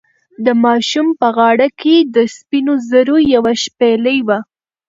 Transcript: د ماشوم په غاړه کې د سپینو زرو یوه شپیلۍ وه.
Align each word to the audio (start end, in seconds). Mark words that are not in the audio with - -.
د 0.45 0.47
ماشوم 0.63 1.07
په 1.19 1.27
غاړه 1.37 1.67
کې 1.81 1.95
د 2.15 2.17
سپینو 2.35 2.73
زرو 2.91 3.17
یوه 3.33 3.53
شپیلۍ 3.63 4.19
وه. 4.27 4.39